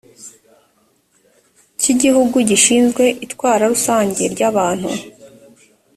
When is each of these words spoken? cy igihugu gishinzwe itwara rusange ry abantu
cy 1.79 1.87
igihugu 1.93 2.35
gishinzwe 2.49 3.03
itwara 3.25 3.63
rusange 3.73 4.21
ry 4.33 4.41
abantu 4.49 4.89